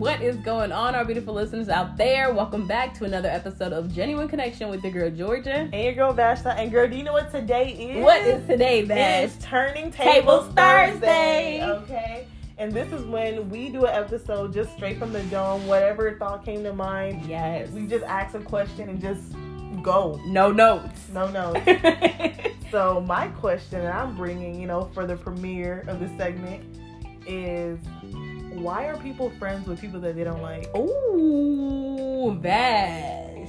What 0.00 0.22
is 0.22 0.36
going 0.36 0.72
on, 0.72 0.94
our 0.94 1.04
beautiful 1.04 1.34
listeners 1.34 1.68
out 1.68 1.98
there? 1.98 2.32
Welcome 2.32 2.66
back 2.66 2.94
to 2.94 3.04
another 3.04 3.28
episode 3.28 3.74
of 3.74 3.92
Genuine 3.92 4.28
Connection 4.28 4.70
with 4.70 4.82
your 4.82 4.92
girl 4.92 5.10
Georgia. 5.10 5.68
And 5.70 5.74
your 5.74 5.92
girl 5.92 6.14
Vashta. 6.14 6.56
And 6.56 6.72
girl, 6.72 6.88
do 6.88 6.96
you 6.96 7.02
know 7.02 7.12
what 7.12 7.30
today 7.30 7.72
is? 7.72 8.02
What 8.02 8.22
is 8.22 8.46
today, 8.46 8.80
Vash? 8.80 9.24
It 9.24 9.26
is 9.26 9.44
Turning 9.44 9.90
Tables 9.90 10.14
Tables 10.14 10.54
Thursday. 10.54 11.60
Thursday. 11.60 11.64
Okay. 11.64 12.26
And 12.56 12.72
this 12.72 12.90
is 12.94 13.04
when 13.04 13.50
we 13.50 13.68
do 13.68 13.84
an 13.84 13.94
episode 13.94 14.54
just 14.54 14.74
straight 14.74 14.98
from 14.98 15.12
the 15.12 15.22
dome, 15.24 15.66
whatever 15.66 16.16
thought 16.18 16.46
came 16.46 16.62
to 16.62 16.72
mind. 16.72 17.26
Yes. 17.26 17.68
We 17.68 17.86
just 17.86 18.06
ask 18.06 18.34
a 18.34 18.40
question 18.40 18.88
and 18.88 19.02
just 19.02 19.34
go. 19.82 20.18
No 20.24 20.50
notes. 20.50 21.08
No, 21.12 21.30
notes. 21.30 21.60
so 22.70 23.04
my 23.06 23.28
question 23.28 23.82
that 23.82 23.94
I'm 23.94 24.16
bringing, 24.16 24.58
you 24.58 24.66
know, 24.66 24.90
for 24.94 25.04
the 25.04 25.16
premiere 25.16 25.84
of 25.88 26.00
this 26.00 26.10
segment 26.16 26.64
is 27.26 27.78
why 28.54 28.86
are 28.86 28.96
people 28.96 29.30
friends 29.38 29.66
with 29.66 29.80
people 29.80 30.00
that 30.00 30.16
they 30.16 30.24
don't 30.24 30.42
like? 30.42 30.68
Ooh, 30.76 32.36
Vash. 32.40 33.48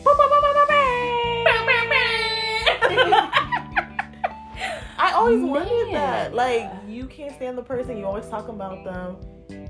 I 4.97 5.13
always 5.13 5.41
wondered 5.41 5.91
Man. 5.91 5.93
that. 5.93 6.33
Like, 6.35 6.71
you 6.87 7.05
can't 7.07 7.35
stand 7.35 7.57
the 7.57 7.63
person, 7.63 7.97
you 7.97 8.05
always 8.05 8.27
talk 8.27 8.47
about 8.47 8.83
them, 8.83 9.17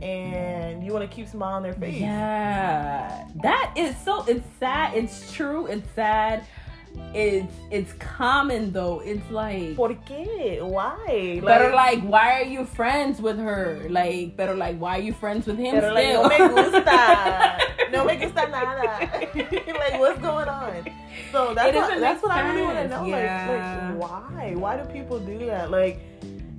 and 0.01 0.83
you 0.83 0.91
want 0.93 1.09
to 1.09 1.15
keep 1.15 1.27
smiling 1.27 1.55
on 1.55 1.63
their 1.63 1.73
face. 1.73 1.99
Yeah, 1.99 3.27
that 3.41 3.73
is 3.77 3.95
so. 3.97 4.25
It's 4.25 4.45
sad. 4.59 4.93
It's 4.95 5.31
true. 5.33 5.67
It's 5.67 5.89
sad. 5.95 6.45
It's 7.13 7.53
it's 7.69 7.93
common 7.93 8.71
though. 8.71 9.01
It's 9.01 9.29
like. 9.29 9.75
¿Por 9.75 9.89
qué? 10.07 10.61
Why? 10.61 11.41
Better 11.43 11.73
like, 11.75 12.01
why 12.03 12.39
are 12.39 12.45
you 12.45 12.65
friends 12.65 13.21
with 13.21 13.37
her? 13.37 13.85
Like, 13.89 14.37
better 14.37 14.55
like, 14.55 14.77
why 14.77 14.97
are 14.99 15.01
you 15.01 15.13
friends 15.13 15.45
with 15.45 15.57
him 15.57 15.75
Pero 15.75 15.93
like, 15.93 16.13
no 16.13 16.27
me 16.29 16.37
gusta. 16.37 17.59
no 17.91 18.05
me 18.05 18.15
gusta 18.15 18.47
nada. 18.47 18.83
like, 19.35 19.99
what's 19.99 20.21
going 20.21 20.47
on? 20.47 20.87
So 21.31 21.53
that's 21.53 21.75
what, 21.75 21.99
that's 21.99 22.23
what 22.23 22.31
I 22.31 22.49
really 22.49 22.61
want 22.61 22.77
to 22.77 22.87
know. 22.87 23.05
Yeah. 23.05 23.91
Like, 23.91 23.99
like, 23.99 24.09
why? 24.09 24.53
Why 24.55 24.77
do 24.77 24.83
people 24.93 25.19
do 25.19 25.37
that? 25.47 25.69
Like, 25.69 25.99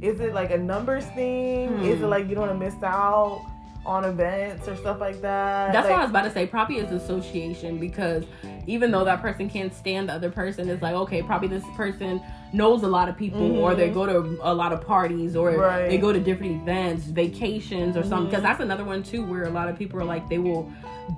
is 0.03 0.21
it 0.21 0.35
like 0.35 0.51
a 0.51 0.59
numbers 0.59 1.07
thing? 1.15 1.69
Hmm. 1.69 1.85
Is 1.85 2.03
it 2.03 2.07
like 2.07 2.29
you 2.29 2.35
don't 2.35 2.49
want 2.49 2.61
to 2.61 2.65
miss 2.65 2.83
out 2.83 3.47
on 3.87 4.05
events 4.05 4.69
or 4.69 4.77
stuff 4.77 5.01
like 5.01 5.21
that? 5.23 5.73
That's 5.73 5.85
like, 5.87 5.93
what 5.93 6.01
I 6.01 6.03
was 6.03 6.11
about 6.11 6.25
to 6.25 6.31
say. 6.31 6.47
Probably 6.47 6.77
is 6.77 6.91
association 6.93 7.79
because 7.79 8.25
even 8.67 8.91
though 8.91 9.05
that 9.05 9.21
person 9.21 9.49
can't 9.51 9.75
stand 9.75 10.09
the 10.09 10.13
other 10.15 10.31
person, 10.31 10.69
it's 10.69 10.83
like 10.83 10.95
okay, 10.95 11.23
probably 11.23 11.49
this 11.49 11.65
person 11.77 12.21
knows 12.53 12.83
a 12.83 12.89
lot 12.89 13.09
of 13.09 13.17
people, 13.17 13.57
or 13.59 13.75
they 13.75 13.89
Mhm. 13.89 13.95
go 13.95 14.07
to 14.07 14.39
a 14.43 14.53
lot 14.55 14.73
of 14.73 14.81
parties, 14.87 15.35
or 15.37 15.51
Right. 15.53 15.89
they 15.89 15.99
go 15.99 16.13
to 16.13 16.21
different 16.21 16.61
events, 16.63 17.05
vacations, 17.05 17.97
or 17.97 18.03
something. 18.03 18.27
Mhm. 18.27 18.31
Because 18.31 18.43
that's 18.43 18.61
another 18.61 18.85
one 18.85 19.03
too, 19.03 19.25
where 19.25 19.45
a 19.45 19.51
lot 19.51 19.69
of 19.69 19.79
people 19.79 19.99
are 20.01 20.05
like 20.05 20.29
they 20.29 20.39
will 20.39 20.71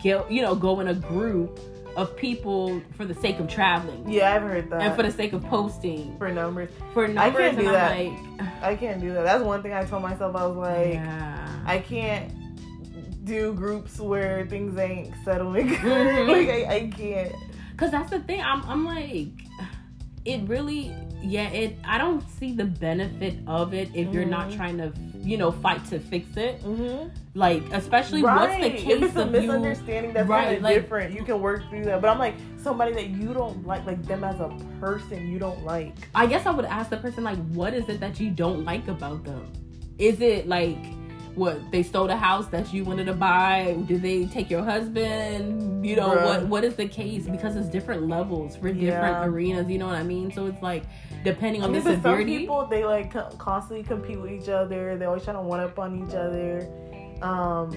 get 0.03 0.31
you 0.31 0.43
know 0.43 0.55
go 0.55 0.81
in 0.81 0.89
a 0.89 0.95
group 0.95 1.59
of 1.97 2.17
people 2.17 2.81
for 2.97 3.05
the 3.05 3.15
sake 3.15 3.39
of 3.39 3.47
traveling 3.47 4.05
Yeah, 4.09 4.35
I've 4.35 4.43
heard 4.43 4.69
that. 4.71 4.83
and 4.83 4.95
for 4.97 5.05
the 5.05 5.13
sake 5.13 5.33
of 5.33 5.45
posting 5.45 6.17
for 6.19 6.29
numbers. 6.33 6.71
for 6.93 7.07
numbers. 7.07 7.23
I 7.23 7.31
can't 7.51 7.59
do 7.59 7.71
that. 7.71 7.97
Like, 7.97 8.13
I 8.63 8.75
can't 8.75 9.01
do 9.01 9.13
that. 9.13 9.23
That's 9.25 9.45
one 9.45 9.63
thing 9.63 9.73
I 9.73 9.85
told 9.85 10.03
myself. 10.03 10.35
I 10.35 10.45
was 10.47 10.57
like, 10.57 10.95
yeah. 10.95 11.47
I 11.67 11.79
can't 11.79 12.33
do 13.25 13.53
groups 13.55 13.99
where 13.99 14.47
things 14.47 14.77
ain't 14.79 15.15
settling. 15.25 15.69
Mhm. 15.77 16.29
like 16.29 16.49
I, 16.49 16.75
I 16.77 16.91
can't. 16.91 17.35
Cause 17.77 17.91
that's 17.91 18.11
the 18.11 18.21
thing. 18.21 18.41
I'm 18.41 18.63
I'm 18.69 18.85
like, 18.85 19.29
it 20.25 20.43
really, 20.49 20.95
yeah. 21.23 21.49
It. 21.49 21.77
I 21.85 21.99
don't 21.99 22.23
see 22.39 22.53
the 22.55 22.65
benefit 22.65 23.39
of 23.47 23.75
it 23.75 23.91
if 23.95 24.13
you're 24.15 24.25
not 24.25 24.51
Mhm. 24.51 24.57
trying 24.57 24.79
to, 24.79 24.93
you 25.19 25.37
know, 25.37 25.51
fight 25.51 25.85
to 25.87 25.99
fix 25.99 26.37
it. 26.37 26.63
Mm-hmm. 26.63 27.09
Like, 27.35 27.63
especially 27.73 28.23
right. 28.23 28.37
what's 28.49 28.63
the 28.63 28.71
case 28.71 28.87
if 28.97 29.03
it's 29.03 29.17
a 29.17 29.23
of 29.23 29.35
you? 29.35 29.41
misunderstanding, 29.41 30.13
that's 30.13 30.29
Right, 30.29 30.45
kind 30.45 30.57
of 30.59 30.63
like- 30.63 30.75
different. 30.77 31.15
You 31.19 31.25
can 31.25 31.41
work 31.43 31.69
through 31.69 31.85
that. 31.85 32.01
But 32.01 32.11
I'm 32.11 32.19
like 32.19 32.37
somebody 32.59 32.93
that 32.93 33.09
you 33.09 33.35
don't 33.35 33.67
like, 33.67 33.85
like 33.87 34.03
them 34.07 34.23
as 34.25 34.39
a 34.41 34.49
person, 34.81 35.29
you 35.31 35.39
don't 35.39 35.65
like. 35.65 35.95
I 36.15 36.27
guess 36.27 36.47
I 36.47 36.51
would 36.53 36.65
ask 36.67 36.91
the 36.91 36.97
person 36.99 37.25
like, 37.25 37.39
what 37.49 37.75
is 37.75 37.89
it 37.89 37.99
that 38.01 38.21
you 38.21 38.31
don't 38.31 38.65
like 38.65 38.87
about 38.89 39.25
them? 39.25 39.53
Is 39.99 40.21
it 40.21 40.47
like? 40.49 40.79
What 41.35 41.71
they 41.73 41.83
stole 41.83 42.07
the 42.07 42.17
house 42.17 42.47
that 42.49 42.73
you 42.73 42.85
wanted 42.85 43.07
to 43.07 43.13
buy? 43.15 43.77
Did 43.87 44.03
they 44.03 44.27
take 44.27 44.51
your 44.51 44.63
husband? 44.63 45.85
You 45.85 45.97
know 45.97 46.11
Bruh. 46.11 46.25
what? 46.25 46.47
What 46.47 46.65
is 46.65 46.77
the 46.77 46.87
case? 46.87 47.27
Because 47.27 47.57
it's 47.57 47.69
different 47.69 48.07
levels 48.09 48.57
for 48.57 48.69
different 48.73 48.83
Yeah. 48.83 49.25
arenas. 49.25 49.69
You 49.69 49.79
know 49.79 49.87
what 49.87 49.97
I 49.97 50.05
mean? 50.05 50.31
So 50.33 50.47
it's 50.47 50.63
like 50.63 50.85
depending 51.25 51.63
I 51.63 51.67
on 51.67 51.73
mean, 51.73 51.83
the 51.83 51.97
but 51.97 52.03
some 52.03 52.25
people 52.25 52.67
they 52.67 52.85
like 52.85 53.13
constantly 53.39 53.83
compete 53.85 54.21
with 54.21 54.31
each 54.31 54.49
other. 54.49 54.97
They 54.97 55.07
always 55.07 55.25
trying 55.25 55.37
to 55.37 55.43
one 55.43 55.61
up 55.61 55.79
on 55.79 56.07
each 56.07 56.15
other. 56.15 56.69
Um, 57.23 57.71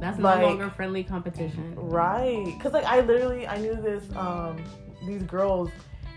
That's 0.00 0.18
like- 0.20 0.40
no 0.40 0.46
longer 0.46 0.70
friendly 0.70 1.02
competition. 1.02 1.74
Right. 1.76 2.54
Cause 2.60 2.72
like 2.72 2.84
I 2.84 3.00
literally 3.00 3.46
I 3.48 3.58
knew 3.58 3.74
this 3.74 4.04
um 4.14 4.62
these 5.06 5.22
girls 5.24 5.70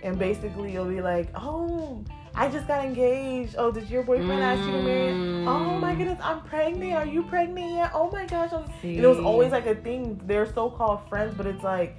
and 0.04 0.18
basically 0.20 0.74
it'll 0.76 0.86
be 0.86 1.02
like, 1.02 1.30
Oh, 1.36 2.04
I 2.34 2.50
just 2.50 2.68
got 2.68 2.84
engaged. 2.86 3.56
Oh, 3.58 3.72
did 3.72 3.90
your 3.90 4.04
boyfriend 4.04 4.42
ask 4.42 4.60
you 4.62 4.72
to 4.72 4.84
marry? 4.84 5.12
Mm. 5.14 5.48
Oh 5.48 5.80
my 5.80 5.94
goodness, 5.96 6.20
I'm 6.24 6.42
pregnant. 6.42 6.94
Are 6.94 7.06
you 7.06 7.24
pregnant 7.24 7.74
yet? 7.74 7.92
Oh 7.94 8.10
my 8.12 8.26
gosh. 8.26 8.52
And 8.54 8.66
it 8.84 9.06
was 9.06 9.20
always 9.20 9.52
like 9.52 9.66
a 9.66 9.76
thing. 9.76 10.20
They're 10.26 10.52
so 10.54 10.70
called 10.70 11.08
friends, 11.10 11.34
but 11.36 11.46
it's 11.46 11.64
like 11.64 11.96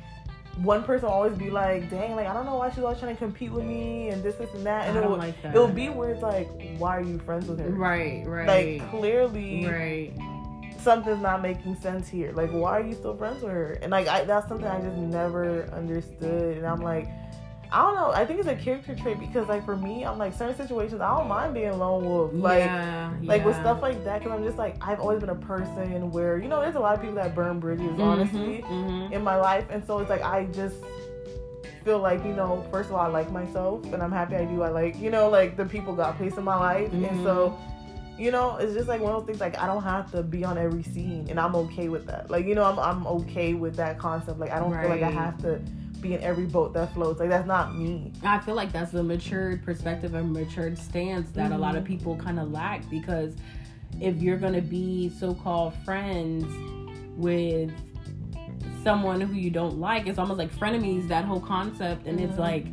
one 0.63 0.85
person 0.85 1.07
will 1.07 1.15
always 1.15 1.35
be 1.35 1.51
like, 1.51 1.89
dang, 1.91 2.17
like 2.17 2.27
I 2.27 2.33
don't 2.35 2.47
know 2.47 2.57
why 2.57 2.71
she's 2.71 2.81
always 2.81 2.99
trying 2.99 3.15
to 3.15 3.19
compete 3.19 3.53
with 3.53 3.65
me 3.65 4.09
and 4.09 4.23
this, 4.23 4.37
this 4.37 4.53
and 4.55 4.65
that. 4.67 4.89
And 4.89 4.97
it'll, 4.97 5.17
like 5.17 5.41
that. 5.43 5.55
it'll 5.55 5.69
be 5.69 5.89
where 5.89 6.11
it's 6.11 6.23
like, 6.23 6.49
why 6.79 6.97
are 6.99 7.03
you 7.03 7.19
friends 7.19 7.47
with 7.47 7.59
her? 7.59 7.69
right, 7.71 8.27
right, 8.27 8.47
Like 8.81 8.91
clearly 8.91 9.67
right. 9.67 10.13
something's 10.79 11.21
not 11.21 11.43
making 11.43 11.77
sense 11.81 12.09
here. 12.09 12.33
Like, 12.33 12.51
why 12.51 12.81
are 12.81 12.83
you 12.83 12.95
still 12.95 13.17
friends 13.17 13.43
with 13.43 13.53
her? 13.53 13.79
And 13.83 13.91
like, 13.91 14.09
I, 14.09 14.25
that's 14.25 14.49
something 14.49 14.67
I 14.67 14.81
just 14.81 14.97
never 14.97 15.65
understood. 15.73 16.57
And 16.57 16.67
I'm 16.67 16.81
like, 16.81 17.09
I 17.73 17.81
don't 17.83 17.95
know. 17.95 18.11
I 18.11 18.27
think 18.27 18.39
it's 18.39 18.49
a 18.49 18.55
character 18.55 18.95
trait 18.95 19.19
because, 19.19 19.49
like, 19.49 19.65
for 19.65 19.77
me, 19.77 20.05
I'm 20.05 20.19
like 20.19 20.35
certain 20.35 20.55
situations 20.57 21.01
I 21.01 21.17
don't 21.17 21.27
mind 21.29 21.55
being 21.55 21.79
lone 21.79 22.05
wolf. 22.05 22.31
Like, 22.35 22.65
yeah, 22.65 23.15
like 23.23 23.45
with 23.45 23.57
stuff 23.57 23.81
like 23.81 24.05
that, 24.05 24.19
because 24.23 24.37
I'm 24.39 24.45
just 24.45 24.59
like 24.59 24.77
I've 24.83 25.01
always 25.01 25.21
been 25.21 25.31
a 25.31 25.35
person 25.35 26.11
where 26.11 26.39
you 26.39 26.49
know 26.49 26.61
there's 26.61 26.75
a 26.75 26.81
lot 26.81 26.95
of 26.95 27.01
people 27.01 27.17
that 27.17 27.35
burn 27.35 27.61
bridges, 27.61 27.87
Mhm, 27.99 28.01
honestly, 28.01 28.65
mhm. 28.69 29.11
in 29.13 29.23
my 29.25 29.37
life, 29.37 29.65
and 29.71 29.85
so 29.87 29.99
it's 30.01 30.11
like 30.11 30.23
I 30.23 30.45
just 30.47 30.77
feel 31.85 31.99
like 31.99 32.23
you 32.25 32.33
know 32.35 32.65
first 32.71 32.91
of 32.91 32.95
all 32.95 33.01
I 33.03 33.09
like 33.09 33.31
myself 33.33 33.85
and 33.93 34.01
I'm 34.03 34.13
happy 34.13 34.37
I 34.37 34.45
do 34.45 34.63
I 34.63 34.69
like 34.69 34.97
you 35.01 35.11
know 35.11 35.29
like 35.29 35.57
the 35.57 35.65
people 35.65 35.95
God 35.95 36.17
placed 36.17 36.37
in 36.39 36.45
my 36.45 36.57
life, 36.57 36.93
and 36.93 37.05
Mhm. 37.07 37.23
so 37.23 37.59
you 38.19 38.31
know 38.31 38.57
it's 38.57 38.75
just 38.75 38.87
like 38.89 39.01
one 39.01 39.13
of 39.15 39.21
those 39.21 39.27
things 39.27 39.41
like 39.41 39.59
I 39.59 39.67
don't 39.67 39.83
have 39.83 40.11
to 40.13 40.23
be 40.23 40.45
on 40.45 40.59
every 40.59 40.83
scene, 40.83 41.27
and 41.31 41.41
I'm 41.41 41.55
okay 41.57 41.89
with 41.89 42.07
that. 42.07 42.31
Like 42.31 42.47
you 42.47 42.55
know 42.55 42.65
I'm 42.65 42.79
I'm 42.79 43.07
okay 43.07 43.55
with 43.55 43.77
that 43.77 43.99
concept. 43.99 44.39
Like 44.39 44.51
I 44.53 44.59
don't 44.59 44.73
feel 44.79 44.91
like 44.91 45.03
I 45.03 45.11
have 45.11 45.39
to 45.39 45.61
be 46.03 46.15
in 46.15 46.21
every 46.23 46.45
boat 46.47 46.75
that 46.75 46.93
floats. 46.93 47.21
Like 47.21 47.31
that's 47.31 47.47
not 47.47 47.75
me. 47.77 48.13
I 48.23 48.41
feel 48.41 48.55
like 48.55 48.73
that's 48.73 48.91
the 48.91 49.03
matured 49.03 49.65
perspective 49.65 50.15
and 50.15 50.33
matured 50.33 50.77
stance 50.77 51.31
that 51.31 51.53
a 51.53 51.57
lot 51.57 51.77
of 51.77 51.85
Mhm. 51.85 51.87
people 51.87 52.17
kind 52.17 52.39
of 52.39 52.51
lack 52.51 52.89
because 52.91 53.35
if 54.01 54.21
you're 54.21 54.37
gonna 54.37 54.61
be 54.61 55.09
so-called 55.11 55.73
friends 55.85 56.45
with 57.17 57.71
someone 58.83 59.21
who 59.21 59.35
you 59.35 59.51
don't 59.51 59.79
like, 59.79 60.07
it's 60.09 60.19
almost 60.19 60.39
like 60.39 60.53
frenemies. 60.53 61.07
That 61.09 61.25
whole 61.25 61.41
concept, 61.41 62.07
and 62.07 62.19
it's 62.21 62.35
Mhm. 62.35 62.39
like, 62.39 62.67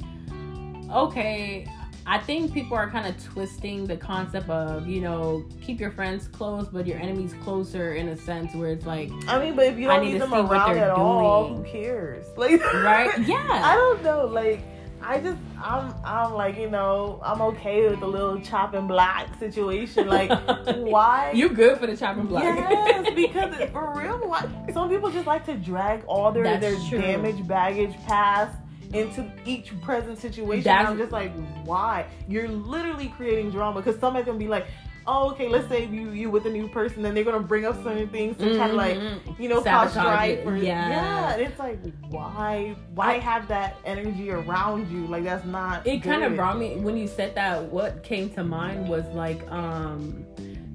okay. 0.92 1.68
I 2.06 2.18
think 2.18 2.54
people 2.54 2.76
are 2.76 2.90
kind 2.90 3.08
of 3.08 3.24
twisting 3.24 3.86
the 3.86 3.98
concept 3.98 4.50
of, 4.50 4.88
you 4.88 5.02
know, 5.02 5.46
keep 5.62 5.80
your 5.80 5.92
friends 5.92 6.28
close, 6.28 6.68
but 6.68 6.88
your 6.88 6.98
enemies 6.98 7.36
closer 7.44 7.94
in 7.94 8.10
a 8.10 8.18
sense 8.18 8.54
where 8.56 8.72
it's 8.72 8.86
like, 8.86 9.12
I 9.28 9.40
mean, 9.40 9.56
but 9.56 9.66
if 9.68 9.78
you 9.78 9.90
I 9.90 9.98
don't 9.98 10.06
need 10.06 10.14
need 10.14 10.22
them 10.22 10.34
around 10.34 10.78
at 10.78 10.90
all, 10.90 11.56
who 11.56 11.64
cares? 11.64 12.26
Like 12.38 12.62
right? 12.74 13.12
Yeah. 13.28 13.46
I 13.48 13.76
don't 13.76 14.04
know. 14.04 14.26
Like 14.26 14.62
I 15.02 15.20
just 15.20 15.38
I'm 15.62 15.94
I'm 16.04 16.34
like 16.34 16.58
you 16.58 16.70
know 16.70 17.20
I'm 17.24 17.42
okay 17.42 17.90
with 17.90 18.00
the 18.00 18.08
little 18.08 18.40
chop 18.42 18.74
and 18.74 18.88
block 18.88 19.28
situation. 19.40 20.08
Like 20.08 20.30
why? 20.78 21.32
You 21.34 21.50
good 21.50 21.78
for 21.80 21.88
the 21.88 21.96
chopping 21.96 22.26
block. 22.26 22.44
Yes, 22.44 23.14
because 23.16 23.70
for 23.72 23.94
real, 23.96 24.18
why? 24.20 24.48
Some 24.74 24.90
people 24.90 25.10
just 25.10 25.28
like 25.28 25.46
to 25.46 25.56
drag 25.56 26.04
all 26.06 26.32
their 26.32 26.44
That's 26.44 26.62
their 26.62 26.90
true. 26.90 27.02
damage 27.02 27.46
baggage 27.48 27.96
past 28.08 28.58
into 28.94 29.30
each 29.46 29.80
present 29.82 30.18
situation. 30.18 30.64
That's- 30.64 30.88
I'm 30.90 30.98
just 30.98 31.12
like, 31.12 31.32
why? 31.64 32.06
You're 32.28 32.48
literally 32.48 33.10
creating 33.16 33.52
drama 33.52 33.82
because 33.82 34.00
somebody's 34.00 34.26
gonna 34.26 34.40
be 34.40 34.48
like, 34.48 34.66
oh, 35.08 35.32
okay, 35.32 35.48
let's 35.48 35.68
say 35.70 35.86
you 35.86 36.12
you 36.12 36.30
with 36.30 36.46
a 36.46 36.50
new 36.50 36.68
person, 36.68 37.02
then 37.02 37.16
they're 37.16 37.24
gonna 37.24 37.40
bring 37.40 37.66
up 37.66 37.76
certain 37.84 38.08
things 38.10 38.38
to 38.38 38.56
try 38.56 38.68
to 38.68 38.74
like 38.74 38.96
Mhm. 38.98 39.40
you 39.40 39.50
know, 39.50 39.62
cause 39.62 39.92
strife 39.92 40.46
or 40.46 40.56
Yeah. 40.56 40.90
yeah. 40.90 41.34
And 41.34 41.42
it's 41.42 41.58
like, 41.58 41.80
why, 42.10 42.76
why 42.94 43.14
I- 43.16 43.20
have 43.20 43.48
that 43.48 43.78
energy 43.86 44.30
around 44.32 44.90
you? 44.92 45.08
Like 45.08 45.24
that's 45.24 45.46
not. 45.46 45.86
it 45.88 46.04
kind 46.04 46.24
of 46.24 46.36
brought 46.36 46.58
me 46.60 46.76
when 46.78 46.96
you 46.98 47.08
said 47.08 47.34
that 47.36 47.64
what 47.64 48.04
came 48.04 48.30
to 48.32 48.44
mind 48.44 48.88
was 48.88 49.06
like 49.14 49.50
um 49.52 50.26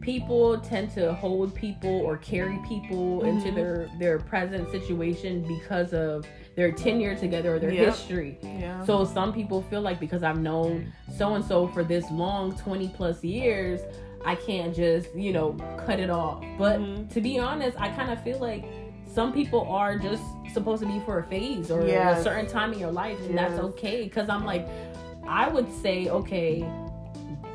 people 0.01 0.59
tend 0.59 0.91
to 0.95 1.13
hold 1.15 1.55
people 1.55 1.91
or 2.01 2.17
carry 2.19 2.59
people 2.69 3.25
into 3.25 3.49
Mhm. 3.51 3.55
their 3.55 3.91
their 3.99 4.19
present 4.19 4.71
situation 4.71 5.43
because 5.47 5.93
of 5.95 6.27
their 6.55 6.71
tenure 6.73 7.15
together 7.17 7.55
or 7.57 7.59
their 7.59 7.71
Yep. 7.71 7.87
history 7.87 8.39
Yeah. 8.43 8.83
so 8.85 9.05
some 9.05 9.33
people 9.33 9.63
feel 9.63 9.81
like 9.81 9.99
because 9.99 10.23
i've 10.23 10.39
known 10.39 10.93
so 11.17 11.35
and 11.35 11.45
so 11.45 11.67
for 11.69 11.83
this 11.85 12.11
long 12.11 12.57
20 12.57 12.89
plus 12.91 13.23
years 13.25 13.81
I 14.27 14.37
can't 14.37 14.75
just, 14.75 15.15
you 15.15 15.35
know, 15.35 15.53
cut 15.85 16.01
it 16.01 16.09
off. 16.09 16.43
But 16.57 16.81
Mhm. 16.81 17.13
to 17.13 17.21
be 17.21 17.39
honest, 17.39 17.79
I 17.79 17.91
kind 17.91 18.11
of 18.11 18.23
feel 18.23 18.39
like 18.39 18.65
some 19.07 19.35
people 19.35 19.67
are 19.69 19.99
just 19.99 20.23
supposed 20.51 20.83
to 20.83 20.89
be 20.89 20.99
for 21.01 21.19
a 21.19 21.23
phase 21.25 21.71
or 21.71 21.83
a 21.83 22.23
certain 22.23 22.47
time 22.47 22.73
in 22.73 22.79
your 22.79 22.91
life, 22.91 23.19
and 23.29 23.37
that's 23.37 23.59
okay. 23.59 24.05
Because 24.05 24.31
I'm 24.31 24.47
like, 24.47 24.67
I 25.29 25.49
would 25.49 25.71
say, 25.71 26.09
okay, 26.09 26.65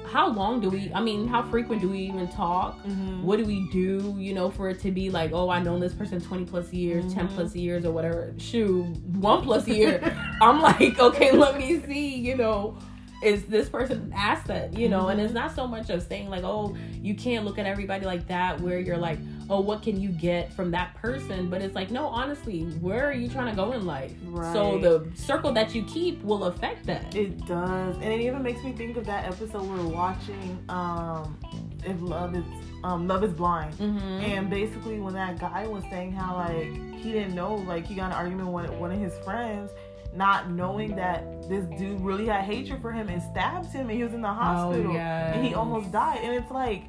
how 0.09 0.29
long 0.29 0.59
do 0.59 0.69
we? 0.69 0.91
I 0.93 1.01
mean, 1.01 1.27
how 1.27 1.43
frequent 1.43 1.81
do 1.81 1.89
we 1.89 1.99
even 1.99 2.27
talk? 2.29 2.83
Mhm. 2.85 3.21
What 3.21 3.37
do 3.37 3.45
we 3.45 3.67
do, 3.71 4.15
you 4.17 4.33
know, 4.33 4.49
for 4.49 4.69
it 4.69 4.79
to 4.81 4.91
be 4.91 5.09
like, 5.09 5.31
oh, 5.33 5.49
I 5.49 5.61
know 5.61 5.77
this 5.79 5.93
person 5.93 6.19
20 6.19 6.45
plus 6.45 6.73
years, 6.73 7.13
10 7.13 7.27
Mhm. 7.27 7.35
plus 7.35 7.55
years, 7.55 7.85
or 7.85 7.91
whatever. 7.91 8.33
Shoot, 8.37 8.85
one 9.17 9.41
plus 9.43 9.67
year. 9.67 10.01
I'm 10.41 10.61
like, 10.61 10.99
okay, 10.99 11.31
let 11.31 11.57
me 11.57 11.81
see, 11.85 12.15
you 12.15 12.35
know, 12.37 12.77
is 13.21 13.43
this 13.45 13.67
person 13.69 13.97
an 14.03 14.13
asset, 14.15 14.73
you 14.77 14.87
know? 14.87 15.09
And 15.09 15.19
Mhm. 15.19 15.25
it's 15.25 15.33
not 15.33 15.53
so 15.53 15.67
much 15.67 15.89
of 15.89 16.01
saying, 16.03 16.29
like, 16.29 16.43
oh, 16.45 16.75
you 17.01 17.13
can't 17.15 17.43
look 17.45 17.59
at 17.59 17.65
everybody 17.65 18.05
like 18.05 18.27
that, 18.27 18.61
where 18.61 18.79
you're 18.79 18.97
like, 18.97 19.19
oh, 19.49 19.59
what 19.59 19.81
can 19.81 19.99
you 19.99 20.09
get 20.09 20.53
from 20.53 20.71
that 20.71 20.95
person? 20.95 21.49
But 21.49 21.61
it's 21.61 21.75
like, 21.75 21.89
no, 21.89 22.07
honestly, 22.07 22.61
where 22.79 23.07
are 23.07 23.13
you 23.13 23.27
trying 23.27 23.49
to 23.49 23.55
go 23.55 23.71
in 23.71 23.85
life? 23.85 24.13
Right. 24.25 24.53
So 24.53 24.77
the 24.77 25.09
circle 25.15 25.51
that 25.53 25.73
you 25.73 25.83
keep 25.83 26.23
will 26.23 26.45
affect 26.45 26.85
that. 26.85 27.15
It 27.15 27.45
does, 27.45 27.95
and 27.95 28.05
it 28.05 28.21
even 28.21 28.43
makes 28.43 28.63
me 28.63 28.71
think 28.73 28.97
of 28.97 29.05
that 29.05 29.25
episode 29.25 29.63
we 29.63 29.77
were 29.77 29.87
watching. 29.87 30.63
Um, 30.69 31.39
if 31.83 31.99
love 32.01 32.35
is 32.35 32.43
um, 32.83 33.07
love 33.07 33.23
is 33.23 33.33
blind, 33.33 33.73
mm-hmm. 33.75 33.99
and 33.99 34.49
basically 34.49 34.99
when 34.99 35.13
that 35.13 35.39
guy 35.39 35.67
was 35.67 35.83
saying 35.89 36.11
how 36.13 36.35
like 36.35 36.73
he 36.95 37.11
didn't 37.11 37.35
know, 37.35 37.55
like 37.55 37.85
he 37.85 37.95
got 37.95 38.07
an 38.07 38.13
argument 38.13 38.49
with 38.49 38.69
one 38.71 38.91
of 38.91 38.99
his 38.99 39.13
friends, 39.19 39.71
not 40.13 40.49
knowing 40.51 40.95
that 40.95 41.47
this 41.49 41.65
dude 41.77 41.99
really 42.01 42.27
had 42.27 42.43
hatred 42.43 42.81
for 42.81 42.91
him 42.91 43.09
and 43.09 43.21
stabbed 43.21 43.71
him, 43.71 43.89
and 43.89 43.97
he 43.97 44.03
was 44.03 44.13
in 44.13 44.21
the 44.21 44.27
hospital, 44.27 44.95
and 44.95 45.45
he 45.45 45.53
almost 45.53 45.91
died. 45.91 46.19
And 46.21 46.35
it's 46.35 46.51
like, 46.51 46.83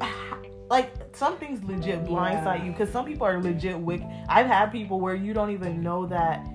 like 0.70 0.92
some 1.18 1.36
things 1.38 1.62
legit 1.64 2.04
blindside 2.04 2.58
Yeah. 2.60 2.64
you 2.64 2.70
because 2.72 2.90
some 2.90 3.04
people 3.04 3.26
are 3.26 3.40
legit 3.40 3.78
wicked. 3.78 4.06
I've 4.28 4.46
had 4.46 4.70
people 4.70 5.00
where 5.00 5.14
you 5.14 5.32
don't 5.34 5.50
even 5.50 5.82
know 5.82 6.06
that 6.06 6.46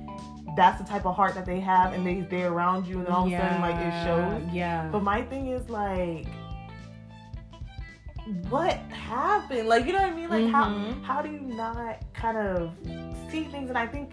that's 0.55 0.79
the 0.81 0.87
type 0.87 1.05
of 1.05 1.15
heart 1.15 1.33
that 1.35 1.45
they 1.45 1.59
have, 1.59 1.93
and 1.93 2.05
they 2.05 2.21
they're 2.21 2.51
around 2.51 2.85
you, 2.87 2.97
and 2.99 3.07
then 3.07 3.13
all 3.13 3.25
of 3.27 3.33
a 3.33 3.37
sudden 3.37 3.61
like 3.61 3.75
it 3.75 3.93
shows. 4.05 4.53
Yeah. 4.53 4.87
But 4.91 5.03
my 5.03 5.21
thing 5.23 5.47
is 5.47 5.69
like, 5.69 6.27
what 8.49 8.77
happened? 8.91 9.67
Like 9.67 9.85
you 9.85 9.93
know 9.93 9.99
what 10.01 10.11
I 10.11 10.15
mean? 10.15 10.29
Like 10.29 10.43
Mhm. 10.43 10.51
how 10.51 11.13
how 11.15 11.21
do 11.21 11.29
you 11.29 11.39
not 11.41 11.97
kind 12.13 12.37
of 12.37 12.71
see 13.29 13.43
things? 13.45 13.69
And 13.69 13.77
I 13.77 13.85
think 13.87 14.11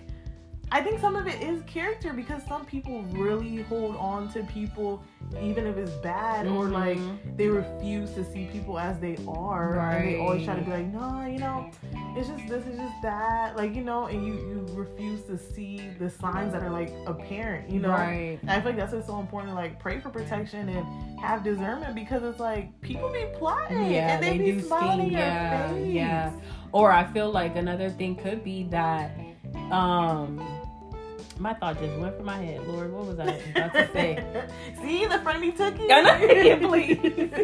I 0.73 0.81
think 0.81 1.01
some 1.01 1.17
of 1.17 1.27
it 1.27 1.43
is 1.43 1.63
character 1.67 2.13
because 2.13 2.43
some 2.47 2.65
people 2.65 3.03
really 3.11 3.63
hold 3.63 3.97
on 3.97 4.33
to 4.35 4.45
people 4.45 5.03
even 5.43 5.67
if 5.67 5.77
it's 5.77 5.91
bad 5.97 6.47
or 6.47 6.69
like 6.69 6.99
they 7.37 7.49
refuse 7.49 8.11
to 8.13 8.25
see 8.25 8.47
people 8.47 8.79
as 8.79 8.99
they 9.01 9.17
are 9.29 9.79
and 9.79 10.09
they 10.09 10.19
always 10.21 10.45
try 10.45 10.55
to 10.57 10.63
be 10.63 10.71
like 10.71 10.87
no 10.87 11.25
you 11.27 11.39
know 11.39 11.71
it's 12.17 12.29
just 12.29 12.47
this 12.49 12.65
is 12.67 12.77
just 12.79 13.03
that 13.03 13.57
like 13.57 13.75
you 13.75 13.83
know 13.83 14.07
and 14.07 14.25
you 14.27 14.35
you 14.35 14.67
refuse 14.75 15.23
to 15.23 15.37
see 15.37 15.91
the 15.99 16.09
signs 16.09 16.53
that 16.53 16.63
are 16.63 16.71
like 16.71 16.93
apparent 17.07 17.69
you 17.69 17.81
know 17.81 17.91
Right. 17.91 18.39
and 18.43 18.51
I 18.51 18.61
feel 18.61 18.71
like 18.71 18.77
that's 18.77 18.93
what's 18.93 19.07
so 19.09 19.19
important 19.21 19.51
to 19.53 19.57
like 19.57 19.79
pray 19.81 20.01
for 20.01 20.09
protection 20.11 20.69
and 20.69 21.21
have 21.21 21.43
discernment 21.45 21.95
because 21.97 22.23
it's 22.23 22.41
like 22.41 22.81
people 22.81 23.11
be 23.13 23.25
plotting 23.35 23.91
Yeah, 23.91 24.15
and 24.15 24.23
they, 24.25 24.39
they 24.39 24.53
be 24.53 24.61
smiling 24.63 25.09
scheme, 25.09 25.19
yeah, 25.19 25.69
face. 25.73 25.87
yeah. 25.89 26.33
Or 26.73 26.93
I 26.93 27.05
feel 27.13 27.31
like 27.33 27.57
another 27.57 27.91
thing 27.91 28.15
could 28.17 28.43
be 28.45 28.65
that 28.71 29.13
um 29.73 30.41
my 31.41 31.55
thought 31.55 31.81
just 31.81 31.97
went 31.99 32.17
from 32.17 32.27
my 32.27 32.37
head. 32.37 32.61
Lord, 32.69 32.93
what 32.93 33.07
was 33.07 33.19
I 33.19 33.25
about 33.55 33.73
to 33.75 33.89
say? 33.93 34.23
See, 34.83 35.07
the 35.07 35.15
frenemy 35.17 35.57
took 35.57 35.79
you. 35.79 35.89
I 35.91 36.01
know, 36.03 36.19
can't 37.01 37.41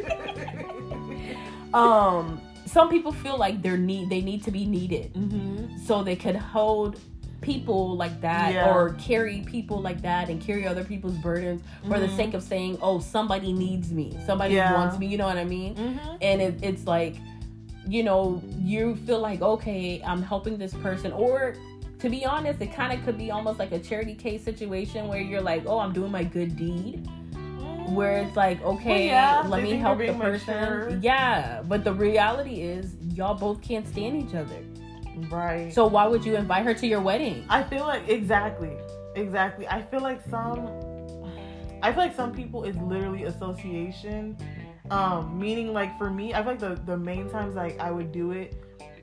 um 1.75 2.41
some 2.67 2.89
people 2.89 3.13
feel 3.13 3.39
like 3.39 3.63
they're 3.63 3.77
need 3.77 4.09
they 4.09 4.21
need 4.21 4.43
to 4.45 4.51
be 4.51 4.65
needed 4.67 5.11
hmm 5.15 5.67
so 5.85 6.03
they 6.03 6.17
could 6.17 6.37
hold 6.37 6.99
people 7.41 7.97
like 7.97 8.21
that 8.23 8.55
Yeah. 8.55 8.73
or 8.73 8.95
carry 8.95 9.43
people 9.43 9.81
like 9.81 10.03
that 10.03 10.29
and 10.31 10.41
carry 10.41 10.67
other 10.67 10.85
people's 10.85 11.17
burdens 11.19 11.63
for 11.87 12.01
the 12.01 12.07
Mhm. 12.07 12.17
sake 12.17 12.35
of 12.35 12.43
saying 12.43 12.79
oh 12.83 12.99
somebody 12.99 13.53
needs 13.53 13.93
me 13.93 14.17
somebody 14.27 14.55
Yeah. 14.55 14.75
wants 14.75 14.99
me 14.99 15.07
you 15.07 15.17
know 15.19 15.27
what 15.27 15.37
i 15.39 15.45
mean 15.45 15.77
hmm 15.77 15.99
and 16.21 16.41
it, 16.41 16.59
it's 16.63 16.87
like 16.87 17.17
you 17.87 18.03
know 18.03 18.43
you 18.59 18.97
feel 19.07 19.21
like 19.21 19.43
okay 19.43 20.03
i'm 20.05 20.23
helping 20.23 20.57
this 20.59 20.75
person 20.75 21.13
or 21.13 21.55
to 21.99 22.09
be 22.11 22.25
honest 22.25 22.61
it 22.61 22.73
kind 22.73 22.93
of 22.93 23.05
could 23.05 23.17
be 23.17 23.31
almost 23.31 23.59
like 23.59 23.73
a 23.73 23.79
charity 23.79 24.15
case 24.15 24.43
situation 24.43 25.09
where 25.09 25.21
you're 25.21 25.41
like 25.41 25.63
oh 25.67 25.79
i'm 25.79 25.93
doing 25.93 26.11
my 26.11 26.25
good 26.25 26.57
deed 26.57 27.09
where 27.89 28.19
it's 28.19 28.37
like 28.37 28.61
okay 28.63 29.07
yeah, 29.07 29.45
let 29.47 29.63
me 29.63 29.73
help 29.73 29.99
the 29.99 30.13
person 30.15 30.55
mature. 30.55 30.99
yeah 31.01 31.63
but 31.63 31.85
the 31.85 31.93
reality 31.93 32.63
is 32.63 32.97
y'all 33.15 33.35
both 33.35 33.63
can't 33.63 33.87
stand 33.87 34.21
each 34.21 34.35
other 34.35 34.63
right. 35.31 35.73
so 35.73 35.87
why 35.87 36.07
would 36.07 36.25
you 36.25 36.35
invite 36.35 36.65
her 36.65 36.75
to 36.75 36.87
your 36.87 37.01
wedding 37.01 37.47
I 37.49 37.63
feel 37.63 37.87
like 37.87 38.09
exactly, 38.09 38.77
exactly. 39.15 39.67
I 39.69 39.83
feel 39.83 40.01
like 40.01 40.21
some, 40.29 40.69
I 41.83 41.93
feel 41.93 42.03
like 42.03 42.15
some 42.15 42.33
people 42.33 42.65
is 42.65 42.77
literally 42.77 43.25
association, 43.25 44.37
um, 44.91 45.39
meaning 45.39 45.73
like 45.73 45.97
for 45.99 46.11
me, 46.11 46.35
I 46.35 46.39
feel 46.43 46.53
like 46.53 46.61
the 46.61 46.81
the 46.85 46.97
main 46.97 47.29
times 47.31 47.55
like 47.55 47.79
I 47.79 47.91
would 47.91 48.13
do 48.13 48.33
it, 48.33 48.55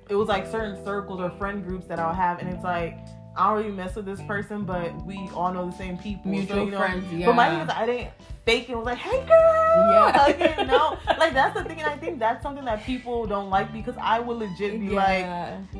it 0.09 0.15
was 0.15 0.27
like 0.27 0.45
certain 0.47 0.83
circles 0.83 1.19
or 1.19 1.29
friend 1.31 1.63
groups 1.65 1.88
that 1.88 2.00
I'll 2.00 2.13
have, 2.13 2.39
and 2.39 2.50
it's 2.50 2.63
like 2.63 2.97
I 3.35 3.47
don't 3.50 3.57
really 3.63 3.75
mess 3.75 3.95
with 3.95 4.05
this 4.05 4.21
person, 4.23 4.63
but 4.63 4.94
we 5.07 5.17
all 5.33 5.51
know 5.51 5.65
the 5.65 5.75
same 5.75 5.97
people, 5.97 6.29
mutual 6.31 6.57
so, 6.57 6.65
you 6.65 6.71
know, 6.71 6.77
friends 6.77 7.11
yeah 7.11 7.25
But 7.25 7.33
my 7.33 7.50
thing 7.50 7.59
is, 7.61 7.69
I 7.69 7.85
didn't 7.88 8.09
fake 8.45 8.69
it. 8.69 8.77
Was 8.77 8.85
like, 8.85 9.00
hey 9.00 9.25
girl, 9.25 9.91
Yeah. 9.91 10.13
like, 10.17 10.39
you 10.59 10.65
know, 10.67 10.97
like 11.17 11.33
that's 11.33 11.57
the 11.57 11.63
thing, 11.63 11.79
and 11.79 11.88
I 11.88 11.97
think 11.97 12.19
that's 12.19 12.44
something 12.44 12.63
that 12.65 12.85
people 12.85 13.25
don't 13.25 13.50
like 13.50 13.73
because 13.73 13.95
I 14.00 14.19
would 14.19 14.38
legit 14.38 14.79
be 14.79 14.89
like 14.89 15.25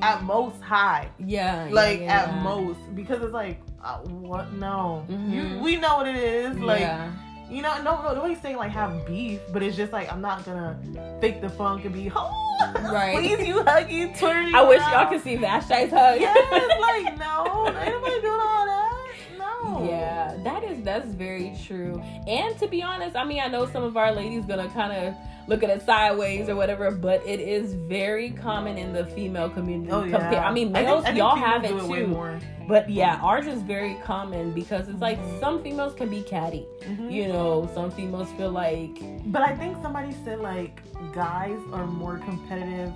at 0.02 0.24
most 0.24 0.60
high, 0.62 1.10
yeah 1.20 1.68
like 1.72 2.00
yeah, 2.00 2.24
at 2.24 2.44
most 2.44 2.80
because 2.96 3.22
it's 3.22 3.34
like 3.34 3.62
uh, 3.84 4.00
what? 4.00 4.52
No, 4.54 5.06
Mhm. 5.10 5.32
you, 5.32 5.60
we 5.62 5.76
know 5.76 5.98
what 5.98 6.08
it 6.08 6.16
is. 6.16 6.58
Like 6.58 6.80
yeah. 6.82 7.12
You 7.50 7.62
know, 7.62 7.82
no, 7.82 8.02
no, 8.02 8.14
nobody's 8.14 8.42
saying 8.42 8.58
like 8.58 8.72
have 8.72 9.06
beef, 9.06 9.40
but 9.52 9.62
it's 9.62 9.76
just 9.76 9.92
like 9.94 10.12
I'm 10.12 10.22
not 10.22 10.46
gonna 10.46 10.78
fake 11.22 11.42
the 11.42 11.50
funk 11.50 11.86
and 11.86 11.94
be 11.94 12.12
oh, 12.16 12.32
Right. 12.76 13.16
please 13.16 13.48
you 13.48 13.56
huggy, 13.62 14.18
twirly. 14.18 14.54
I 14.54 14.64
wish 14.64 14.82
y'all 14.82 15.08
could 15.08 15.22
see 15.22 15.38
Vashti's 15.38 15.92
hug. 15.92 16.20
Yes, 16.20 16.80
like 16.80 17.18
no, 17.18 17.68
ain't 17.68 17.76
nobody 17.76 18.22
doing 18.22 18.34
all 18.34 18.66
that. 18.66 19.08
No. 19.38 19.86
Yeah, 19.90 20.38
that 20.44 20.64
is 20.64 20.84
that's 20.84 21.10
very 21.10 21.56
true. 21.66 22.02
And 22.28 22.58
to 22.60 22.68
be 22.68 22.82
honest, 22.82 23.16
I 23.16 23.24
mean, 23.24 23.40
I 23.40 23.48
know 23.48 23.68
some 23.68 23.84
of 23.84 23.98
our 23.98 24.12
ladies 24.12 24.46
gonna 24.46 24.70
kind 24.70 24.94
of 24.94 25.16
look 25.48 25.62
at 25.64 25.70
it 25.70 25.82
sideways 25.86 26.48
or 26.50 26.56
whatever, 26.56 26.90
but 26.92 27.26
it 27.28 27.40
is 27.40 27.74
very 27.74 28.32
common 28.32 28.78
in 28.78 28.94
the 28.94 29.06
female 29.08 29.50
community. 29.50 29.92
Oh 29.92 30.04
yeah. 30.04 30.18
Compa- 30.32 30.44
I 30.46 30.52
mean, 30.54 30.72
males, 30.72 31.04
I 31.04 31.08
think 31.08 31.18
y'all 31.18 31.36
have 31.36 31.64
it 31.66 31.70
too. 31.70 32.40
But 32.68 32.90
yeah, 32.90 33.20
ours 33.22 33.46
is 33.46 33.62
very 33.62 33.96
common 34.06 34.54
because 34.54 34.88
it's 34.88 35.02
like 35.02 35.20
Mhm. 35.20 35.40
some 35.42 35.62
females 35.62 35.94
can 35.96 36.08
be 36.10 36.22
catty. 36.22 36.66
Mhm. 36.84 37.12
You 37.12 37.28
know, 37.28 37.70
some 37.74 37.92
females 37.92 38.30
feel 38.38 38.52
like 38.52 38.98
But 39.26 39.42
I 39.42 39.54
think 39.56 39.78
somebody 39.82 40.14
said 40.24 40.40
like 40.40 40.82
guys 41.14 41.60
are 41.74 41.86
more 41.86 42.20
competitive. 42.20 42.92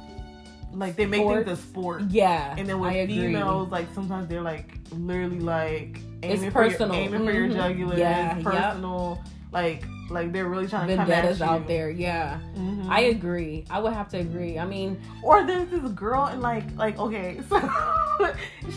Like 0.74 0.96
they 0.96 1.06
make 1.06 1.22
Sports? 1.22 1.46
things 1.48 1.60
a 1.60 1.62
sport. 1.62 2.02
yeah. 2.10 2.56
And 2.58 2.68
then 2.68 2.80
with 2.80 2.92
I 2.92 2.96
agree. 2.96 3.16
females, 3.16 3.72
like 3.72 3.88
sometimes 3.94 4.30
they're 4.30 4.42
like 4.42 4.78
literally 4.92 5.40
like 5.40 6.00
It's 6.22 6.40
aiming 6.40 6.52
for 6.52 6.62
your, 6.64 6.72
personal. 6.72 6.96
aiming 6.96 7.26
for 7.26 7.32
your 7.32 7.48
Mhm. 7.50 7.56
jugular. 7.56 7.98
Yeah, 7.98 8.36
it's 8.38 8.46
yep. 8.46 8.54
personal. 8.54 9.20
Like 9.52 9.84
like 10.10 10.32
they're 10.32 10.48
really 10.48 10.68
trying 10.68 10.88
to 10.88 10.96
come 10.96 11.12
at 11.12 11.38
you. 11.38 11.46
out 11.46 11.68
there. 11.68 11.90
Yeah, 11.90 12.40
Mhm. 12.56 12.88
I 12.90 13.02
agree. 13.02 13.66
I 13.70 13.80
would 13.80 13.94
have 13.94 14.10
to 14.10 14.18
agree. 14.20 14.58
I 14.60 14.66
mean, 14.66 15.00
or 15.24 15.46
there's 15.46 15.70
this 15.70 15.92
girl 15.92 16.26
and 16.26 16.42
like 16.42 16.64
like 16.78 16.98
okay, 17.00 17.40
so 17.50 17.60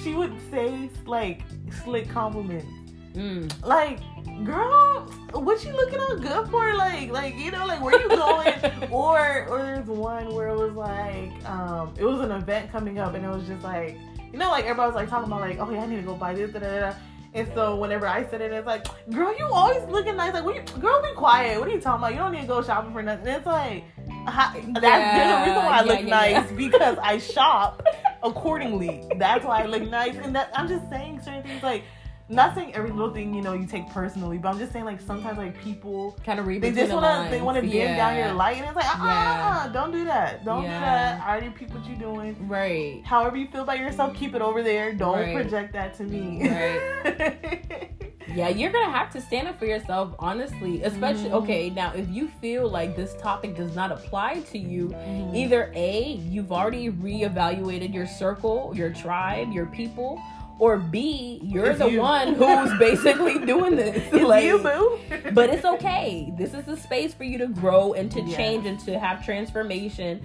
she 0.03 0.15
would 0.15 0.35
say 0.51 0.91
like 1.07 1.43
slick 1.85 2.09
compliments. 2.09 2.67
mm, 3.15 3.51
Like, 3.65 3.99
girl, 4.45 5.03
what 5.33 5.65
you 5.65 5.73
looking 5.73 6.01
all 6.01 6.17
good 6.17 6.49
for? 6.49 6.75
Like, 6.75 7.11
like 7.11 7.37
you 7.37 7.51
know, 7.51 7.67
like 7.67 7.81
where 7.83 8.01
you 8.01 8.09
going? 8.09 8.55
or 8.91 9.47
or 9.49 9.59
there's 9.63 9.87
one 9.87 10.35
where 10.35 10.49
it 10.49 10.57
was 10.59 10.75
like, 10.75 11.31
um, 11.49 11.93
it 11.99 12.05
was 12.05 12.21
an 12.21 12.31
event 12.33 12.71
coming 12.73 12.99
up, 12.99 13.15
and 13.15 13.25
it 13.25 13.29
was 13.29 13.47
just 13.47 13.63
like, 13.63 13.97
you 14.33 14.39
know, 14.39 14.51
like 14.51 14.65
everybody 14.65 14.89
was 14.89 14.95
like 14.97 15.09
talking 15.09 15.27
about 15.27 15.41
like, 15.41 15.59
oh 15.59 15.71
yeah, 15.71 15.83
I 15.83 15.87
need 15.87 15.97
to 15.97 16.03
go 16.03 16.15
buy 16.15 16.35
this, 16.35 16.53
da 16.53 16.59
da 16.61 16.81
da. 16.91 16.95
And 17.33 17.49
so 17.55 17.77
whenever 17.77 18.09
I 18.09 18.29
said 18.29 18.41
it, 18.41 18.53
it's 18.53 18.67
like, 18.67 18.87
girl, 19.11 19.33
you 19.39 19.47
always 19.47 19.83
looking 19.89 20.17
nice. 20.17 20.35
Like, 20.35 20.45
what 20.45 20.57
you, 20.57 20.81
girl, 20.81 21.01
be 21.03 21.13
quiet. 21.15 21.61
What 21.61 21.69
are 21.69 21.73
you 21.73 21.81
talking 21.81 22.01
about? 22.03 22.13
You 22.13 22.19
don't 22.19 22.33
need 22.33 22.43
to 22.43 22.47
go 22.47 22.63
shopping 22.63 22.93
for 22.93 23.03
nothing. 23.03 23.27
it's 23.29 23.47
like, 23.47 23.85
how, 24.27 24.53
that's 24.53 24.81
there's 24.81 25.33
a 25.33 25.41
reason 25.41 25.65
why 25.65 25.79
I 25.79 25.85
Yeah, 25.85 25.93
look 25.93 26.01
yeah, 26.01 26.07
yeah. 26.07 26.41
nice 26.41 26.53
because 26.53 26.99
I 27.03 27.19
shop 27.19 27.83
accordingly. 28.23 29.05
That's 29.17 29.45
why 29.45 29.63
I 29.63 29.67
look 29.67 29.83
nice. 29.83 30.17
And 30.17 30.35
that 30.35 30.51
I'm 30.55 30.69
just 30.69 30.89
saying 30.91 31.21
certain 31.25 31.43
things 31.43 31.63
like. 31.63 31.85
Not 32.31 32.55
saying 32.55 32.75
every 32.77 32.91
little 32.91 33.13
thing 33.13 33.35
you 33.35 33.43
know 33.43 33.55
you 33.55 33.67
take 33.67 33.91
personally, 33.91 34.39
but 34.39 34.51
I'm 34.51 34.59
just 34.59 34.73
saying 34.73 34.85
like 34.85 35.01
sometimes 35.01 35.37
like 35.37 35.61
people 35.61 36.17
kind 36.25 36.39
of 36.39 36.47
read 36.47 36.63
they 36.63 36.71
just 36.71 36.93
wanna 36.93 37.27
they 37.29 37.43
wanna 37.43 37.61
dim 37.61 37.71
Yeah. 37.73 37.97
down 37.97 38.17
your 38.17 38.33
light 38.33 38.57
and 38.59 38.67
it's 38.67 38.77
like 38.77 38.87
uh 38.87 39.03
uh 39.03 39.07
Yeah. 39.07 39.61
uh 39.65 39.69
don't 39.69 39.91
do 39.91 40.05
that 40.05 40.45
don't 40.45 40.63
Yeah. 40.63 40.79
do 40.79 40.85
that 40.85 41.23
I 41.23 41.31
already 41.33 41.51
peep 41.51 41.71
what 41.75 41.85
you're 41.87 41.99
doing 41.99 42.37
Right. 42.49 43.03
however 43.05 43.37
you 43.37 43.49
feel 43.49 43.63
about 43.63 43.81
yourself 43.81 44.15
keep 44.15 44.35
it 44.37 44.43
over 44.43 44.63
there 44.63 44.93
don't 44.95 45.19
Right. 45.19 45.35
project 45.35 45.73
that 45.73 45.95
to 45.95 46.05
me 46.05 46.49
Yeah, 48.33 48.49
you're 48.49 48.71
gonna 48.71 48.93
have 48.93 49.11
to 49.15 49.21
stand 49.21 49.49
up 49.49 49.59
for 49.59 49.65
yourself, 49.67 50.15
honestly. 50.21 50.85
Especially, 50.85 51.31
Mhm. 51.31 51.43
okay, 51.43 51.69
now 51.71 51.93
if 51.97 52.09
you 52.09 52.29
feel 52.41 52.69
like 52.71 52.95
this 52.95 53.17
topic 53.17 53.57
does 53.57 53.75
not 53.75 53.91
apply 53.91 54.43
to 54.53 54.59
you, 54.59 54.91
Mhm. 54.91 55.35
either 55.35 55.73
A, 55.75 56.13
you've 56.31 56.53
already 56.53 56.91
reevaluated 56.93 57.93
your 57.93 58.07
circle, 58.07 58.71
your 58.73 58.91
tribe, 58.91 59.51
your 59.51 59.67
people, 59.67 60.21
or 60.61 60.77
B, 60.77 61.41
you're 61.43 61.71
It's 61.71 61.79
the 61.81 61.91
you. 61.91 62.01
one 62.01 62.35
who's 62.35 62.79
basically 62.79 63.39
doing 63.45 63.75
this. 63.77 63.97
It's 64.13 64.23
Like, 64.25 64.45
you, 64.45 64.59
boo. 64.59 64.99
but 65.33 65.49
it's 65.51 65.65
okay. 65.65 66.33
This 66.37 66.53
is 66.55 66.69
a 66.69 66.77
space 66.77 67.15
for 67.15 67.25
you 67.25 67.39
to 67.39 67.49
grow 67.49 67.95
and 67.95 68.11
to 68.13 68.21
Yes. 68.21 68.37
change 68.37 68.67
and 68.67 68.79
to 68.81 68.99
have 68.99 69.25
transformation, 69.25 70.21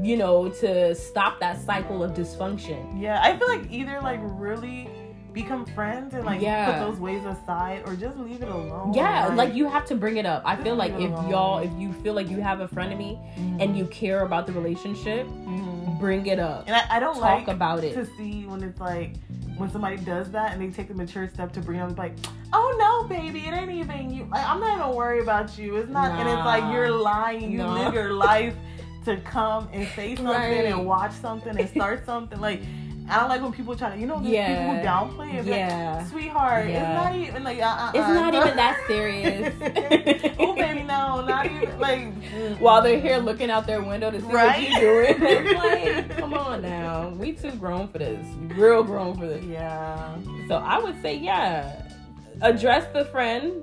you 0.00 0.16
know, 0.16 0.48
to 0.48 0.94
stop 0.94 1.40
that 1.40 1.60
cycle 1.60 2.02
of 2.04 2.12
dysfunction. 2.14 2.78
Yeah, 3.00 3.20
I 3.22 3.36
feel 3.36 3.48
like 3.48 3.70
either 3.70 4.00
like 4.00 4.20
really 4.22 4.88
become 5.32 5.64
friends 5.66 6.14
and 6.14 6.24
like 6.24 6.40
Yeah. 6.40 6.66
put 6.70 6.90
those 6.90 6.98
ways 7.00 7.24
aside, 7.24 7.82
or 7.86 7.94
just 7.94 8.16
leave 8.18 8.42
it 8.42 8.48
alone. 8.48 8.92
Yeah, 8.94 9.28
like 9.34 9.54
you 9.54 9.68
have 9.68 9.84
to 9.86 9.94
bring 9.94 10.16
it 10.16 10.26
up. 10.26 10.42
I 10.44 10.56
feel 10.56 10.74
like 10.76 10.92
if 10.94 11.10
alone. 11.10 11.28
y'all, 11.30 11.58
if 11.58 11.70
you 11.78 11.92
feel 12.02 12.14
like 12.14 12.28
you 12.28 12.40
have 12.40 12.60
a 12.60 12.68
frenemy 12.68 13.18
Mhm. 13.38 13.62
and 13.62 13.76
you 13.78 13.86
care 13.86 14.20
about 14.22 14.46
the 14.48 14.52
relationship, 14.52 15.26
Mhm. 15.28 15.69
Bring 15.98 16.26
it 16.26 16.38
up. 16.38 16.64
and 16.66 16.74
I, 16.76 16.84
I 16.96 17.00
don't 17.00 17.14
Talk 17.14 17.22
like 17.22 17.48
about 17.48 17.84
it. 17.84 17.94
to 17.94 18.06
see 18.16 18.44
when 18.46 18.62
it's 18.62 18.80
like 18.80 19.14
when 19.56 19.70
somebody 19.70 19.96
does 19.98 20.30
that 20.30 20.52
and 20.52 20.62
they 20.62 20.70
take 20.74 20.88
the 20.88 20.94
mature 20.94 21.28
step 21.28 21.52
to 21.52 21.60
bring 21.60 21.80
up 21.80 21.96
like, 21.98 22.14
oh 22.52 22.76
no, 22.78 23.08
baby, 23.08 23.40
it 23.46 23.52
ain't 23.52 23.70
even 23.70 24.10
you. 24.10 24.24
Like, 24.30 24.46
I'm 24.46 24.60
not 24.60 24.78
even 24.78 24.96
worried 24.96 25.22
about 25.22 25.58
you. 25.58 25.76
It's 25.76 25.90
not, 25.90 26.12
and 26.18 26.28
it's 26.28 26.44
like 26.46 26.72
you're 26.72 26.90
lying. 26.90 27.50
You 27.52 27.58
Nah. 27.58 27.74
live 27.84 27.94
your 27.94 28.12
life 28.14 28.54
to 29.04 29.16
come 29.18 29.68
and 29.72 29.86
say 29.94 30.14
something 30.16 30.32
Right. 30.34 30.64
and 30.66 30.86
watch 30.86 31.12
something 31.12 31.58
and 31.58 31.68
start 31.68 32.04
something. 32.06 32.40
Like, 32.40 32.62
I 33.08 33.18
don't 33.18 33.28
like 33.28 33.42
when 33.42 33.52
people 33.52 33.74
try 33.76 33.90
to, 33.94 33.98
you 34.00 34.06
know, 34.06 34.20
Yeah. 34.22 34.48
people 34.48 34.74
who 34.76 34.82
downplay 35.26 35.34
it. 35.40 35.44
Yeah. 35.44 35.96
Like, 35.98 36.06
sweetheart, 36.08 36.68
Yeah. 36.68 36.76
it's 37.04 37.04
not 37.04 37.14
even 37.28 37.44
like, 37.44 37.58
uh, 37.58 37.64
uh, 37.66 37.92
It's 37.94 38.04
uh, 38.06 38.14
not 38.14 38.32
no. 38.32 38.42
even 38.44 38.56
that 38.56 38.80
serious. 38.86 39.54
oh 40.38 40.54
baby, 40.54 40.82
no, 40.84 41.20
not 41.26 41.46
even 41.46 41.69
like. 41.80 42.12
While 42.60 42.82
they're 42.82 43.00
here 43.00 43.18
looking 43.18 43.50
out 43.50 43.66
their 43.66 43.82
window 43.82 44.10
to 44.10 44.20
see 44.20 44.26
Right? 44.26 44.70
what 44.70 44.82
you're 44.82 45.14
doing. 45.14 45.56
Like, 45.56 46.16
come 46.18 46.34
on 46.34 46.62
now. 46.62 47.08
We 47.10 47.32
too 47.32 47.52
grown 47.52 47.88
for 47.88 47.98
this. 47.98 48.24
Real 48.56 48.82
grown 48.82 49.16
for 49.18 49.26
this. 49.26 49.44
Yeah. 49.44 50.16
So 50.48 50.56
I 50.56 50.78
would 50.78 51.00
say, 51.02 51.16
yeah, 51.16 51.82
address 52.42 52.90
the 52.92 53.04
friend 53.06 53.62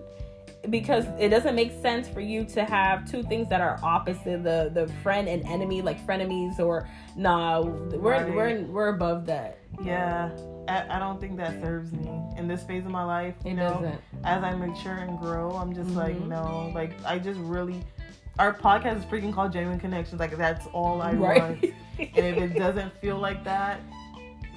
because 0.69 1.05
it 1.19 1.29
doesn't 1.29 1.55
make 1.55 1.71
sense 1.81 2.09
for 2.09 2.19
you 2.19 2.43
to 2.43 2.65
have 2.65 3.09
two 3.09 3.23
things 3.23 3.47
that 3.49 3.61
are 3.61 3.79
opposite 3.83 4.43
the 4.43 4.69
the 4.73 4.91
friend 5.01 5.27
and 5.29 5.45
enemy 5.45 5.81
like 5.81 6.05
frenemies 6.05 6.59
or 6.59 6.89
nah 7.15 7.61
we're 7.61 8.11
Right. 8.11 8.33
we're 8.35 8.61
we're 8.63 8.87
above 8.89 9.25
that 9.27 9.59
Yeah. 9.81 10.29
I, 10.67 10.97
I 10.97 10.99
don't 10.99 11.21
think 11.21 11.37
that 11.37 11.61
serves 11.63 11.93
me 11.93 12.09
in 12.35 12.47
this 12.49 12.63
phase 12.63 12.83
of 12.85 12.91
my 12.91 13.05
life. 13.05 13.35
You 13.45 13.51
it 13.51 13.53
know, 13.53 13.69
doesn't 13.75 14.01
as 14.25 14.43
I 14.43 14.53
mature 14.55 14.95
and 14.95 15.17
grow, 15.17 15.51
I'm 15.51 15.73
just 15.73 15.91
like, 15.91 16.17
Mhm. 16.17 16.27
no, 16.27 16.71
like 16.75 16.91
I 17.05 17.17
just 17.19 17.39
really. 17.39 17.81
Our 18.39 18.53
podcast 18.53 18.97
is 18.99 19.05
freaking 19.05 19.33
called 19.33 19.51
Genuine 19.53 19.79
Connections. 19.79 20.19
Like 20.19 20.35
that's 20.37 20.67
all 20.67 21.01
I 21.01 21.13
want. 21.13 21.63
And 21.63 21.71
if 22.15 22.37
it 22.37 22.53
doesn't 22.57 22.93
feel 23.01 23.17
like 23.17 23.43
that, 23.45 23.79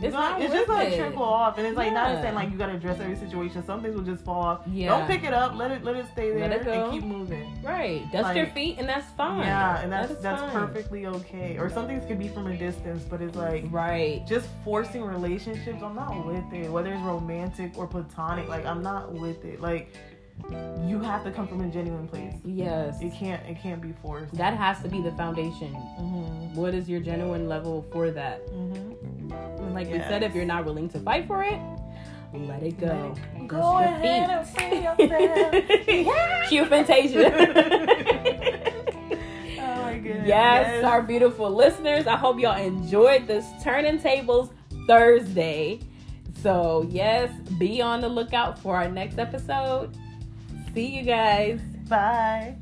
It's 0.03 0.15
gonna- 0.15 0.31
not 0.31 0.43
it's 0.43 0.53
just 0.53 0.67
gonna 0.67 0.85
it. 0.85 0.97
trickle 0.99 1.23
off. 1.23 1.57
And 1.59 1.67
it's 1.67 1.77
like 1.77 1.93
not 1.95 2.11
Yeah. 2.11 2.23
saying 2.23 2.35
like 2.35 2.51
you 2.51 2.59
gotta 2.59 2.75
address 2.75 3.01
every 3.01 3.17
situation. 3.17 3.65
Some 3.65 3.83
things 3.83 3.95
will 3.97 4.03
just 4.03 4.23
fall 4.25 4.43
off. 4.43 4.61
yeah 4.67 4.89
Don't 4.91 5.07
pick 5.07 5.25
it 5.25 5.33
up. 5.33 5.55
Let 5.57 5.71
it 5.71 5.83
let 5.85 5.97
it 5.97 6.07
stay 6.13 6.31
there 6.31 6.49
Let 6.49 6.61
it 6.61 6.65
go. 6.67 6.73
and 6.73 6.93
keep 6.93 7.05
moving. 7.05 7.59
right 7.63 8.03
dust 8.13 8.25
like- 8.25 8.37
your 8.37 8.47
feet 8.49 8.77
and 8.79 8.87
that's 8.89 9.07
fine 9.13 9.41
Yeah, 9.41 9.81
and 9.81 9.91
that's 9.91 10.09
That 10.09 10.23
that's 10.23 10.43
fine. 10.43 10.51
perfectly 10.53 11.07
okay. 11.07 11.57
Or 11.59 11.71
some 11.71 11.87
things 11.87 12.05
can 12.07 12.19
be 12.19 12.29
from 12.29 12.47
a 12.49 12.57
distance, 12.57 13.05
but 13.05 13.23
it's 13.23 13.37
like 13.37 13.65
right 13.71 14.27
just 14.27 14.49
forcing 14.65 15.03
relationships 15.03 15.83
i'm 15.83 15.95
not 15.97 16.27
with 16.27 16.45
it 16.53 16.71
whether 16.71 16.93
it's 16.93 17.03
romantic 17.03 17.77
or 17.79 17.87
platonic 17.87 18.49
like 18.49 18.65
i'm 18.67 18.83
not 18.83 19.13
with 19.13 19.45
it 19.45 19.61
like 19.61 19.95
you 20.87 21.01
have 21.01 21.23
to 21.25 21.31
come 21.31 21.47
from 21.47 21.61
a 21.61 21.69
genuine 21.69 22.09
place 22.09 22.35
yes 22.45 23.01
it 23.01 23.13
can't 23.13 23.45
it 23.47 23.61
can't 23.61 23.81
be 23.81 23.93
forced 24.03 24.35
that 24.35 24.57
has 24.57 24.81
to 24.83 24.89
be 24.89 25.01
the 25.01 25.13
foundation 25.13 25.73
mm-hmm. 25.73 26.55
what 26.55 26.75
is 26.75 26.89
your 26.89 27.01
genuine 27.01 27.49
level 27.49 27.87
for 27.93 28.11
that 28.11 28.41
Mm-hmm. 29.31 29.75
Like 29.75 29.87
we 29.89 29.99
said 29.99 30.25
if 30.25 30.35
you're 30.35 30.45
not 30.45 30.65
willing 30.65 30.89
to 30.91 30.99
fight 30.99 31.27
for 31.27 31.43
it 31.45 31.59
let 32.33 32.63
it 32.63 32.79
go 32.79 32.87
Dust 32.87 33.21
go 33.49 33.81
your 33.81 33.89
ahead 33.89 34.31
and 34.31 34.49
free 34.49 34.83
yourself 34.83 35.05
Cue 36.49 36.65
Fantasia. 36.67 37.33
oh 39.61 39.83
my 39.83 39.99
goodness 39.99 40.29
yes, 40.29 40.85
our 40.85 41.03
beautiful 41.03 41.51
listeners. 41.51 42.07
I 42.07 42.17
hope 42.17 42.39
y'all 42.39 42.57
enjoyed 42.61 43.27
this 43.27 43.45
Turning 43.63 43.99
Tables 43.99 44.51
Thursday. 44.87 45.81
So, 46.43 46.87
yes, 46.89 47.31
be 47.59 47.83
on 47.83 48.01
the 48.01 48.09
lookout 48.09 48.59
for 48.59 48.77
our 48.77 48.89
next 48.89 49.19
episode. 49.19 49.95
See 50.75 50.87
you 50.99 51.03
guys. 51.05 51.61
bye 51.89 52.57